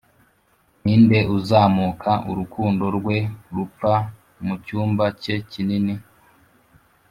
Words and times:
ninde 0.83 1.19
uzamuka 1.37 2.11
urukundo 2.29 2.85
rwe 2.97 3.17
rupfa 3.55 3.93
mucyumba 4.45 5.05
cye 5.21 5.35
kinini, 5.51 5.95